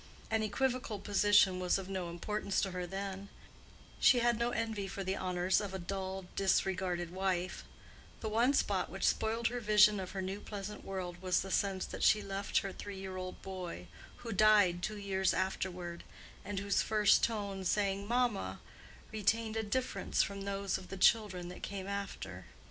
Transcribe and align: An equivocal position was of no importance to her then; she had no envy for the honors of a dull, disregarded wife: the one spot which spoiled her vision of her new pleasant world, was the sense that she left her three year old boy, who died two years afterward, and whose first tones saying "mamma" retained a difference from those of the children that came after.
An 0.31 0.41
equivocal 0.41 0.97
position 0.99 1.59
was 1.59 1.77
of 1.77 1.87
no 1.87 2.09
importance 2.09 2.59
to 2.61 2.71
her 2.71 2.87
then; 2.87 3.29
she 3.99 4.17
had 4.17 4.39
no 4.39 4.49
envy 4.49 4.87
for 4.87 5.03
the 5.03 5.15
honors 5.15 5.61
of 5.61 5.75
a 5.75 5.77
dull, 5.77 6.25
disregarded 6.35 7.11
wife: 7.11 7.63
the 8.19 8.27
one 8.27 8.55
spot 8.55 8.89
which 8.89 9.05
spoiled 9.07 9.49
her 9.49 9.59
vision 9.59 9.99
of 9.99 10.09
her 10.13 10.21
new 10.23 10.39
pleasant 10.39 10.83
world, 10.83 11.21
was 11.21 11.41
the 11.41 11.51
sense 11.51 11.85
that 11.85 12.01
she 12.01 12.19
left 12.23 12.61
her 12.61 12.73
three 12.73 12.97
year 12.97 13.15
old 13.15 13.43
boy, 13.43 13.85
who 14.25 14.31
died 14.31 14.81
two 14.81 14.97
years 14.97 15.35
afterward, 15.35 16.03
and 16.43 16.57
whose 16.57 16.81
first 16.81 17.23
tones 17.23 17.69
saying 17.69 18.07
"mamma" 18.07 18.59
retained 19.11 19.55
a 19.55 19.61
difference 19.61 20.23
from 20.23 20.45
those 20.45 20.79
of 20.79 20.87
the 20.87 20.97
children 20.97 21.47
that 21.49 21.61
came 21.61 21.85
after. 21.85 22.47